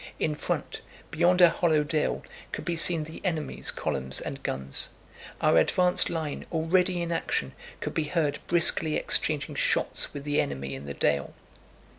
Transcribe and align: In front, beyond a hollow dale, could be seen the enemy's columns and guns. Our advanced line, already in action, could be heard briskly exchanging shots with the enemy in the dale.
In 0.17 0.33
front, 0.33 0.81
beyond 1.11 1.41
a 1.41 1.51
hollow 1.51 1.83
dale, 1.83 2.23
could 2.51 2.65
be 2.65 2.75
seen 2.75 3.03
the 3.03 3.21
enemy's 3.23 3.69
columns 3.69 4.19
and 4.19 4.41
guns. 4.41 4.89
Our 5.41 5.59
advanced 5.59 6.09
line, 6.09 6.47
already 6.51 7.03
in 7.03 7.11
action, 7.11 7.51
could 7.81 7.93
be 7.93 8.05
heard 8.05 8.39
briskly 8.47 8.95
exchanging 8.95 9.53
shots 9.53 10.11
with 10.11 10.23
the 10.23 10.41
enemy 10.41 10.73
in 10.73 10.87
the 10.87 10.95
dale. 10.95 11.35